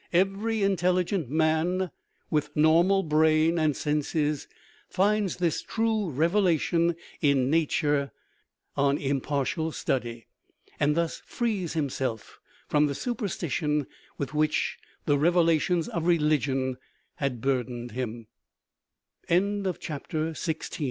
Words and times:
Every 0.13 0.63
intelligent 0.63 1.29
man 1.29 1.91
with 2.31 2.49
normal 2.55 3.03
brain 3.03 3.59
and 3.59 3.77
senses 3.77 4.47
finds 4.89 5.35
this 5.35 5.61
true 5.61 6.09
revelation 6.09 6.95
in 7.21 7.51
nature 7.51 8.11
on 8.75 8.97
impartial 8.97 9.71
study, 9.71 10.25
and 10.79 10.95
thus 10.95 11.21
frees 11.27 11.73
himself 11.73 12.39
from 12.67 12.87
the 12.87 12.95
superstition 12.95 13.85
with 14.17 14.33
which 14.33 14.79
the" 15.05 15.19
revelations" 15.19 15.87
of 15.89 16.07
religion 16.07 16.77
had 17.17 17.39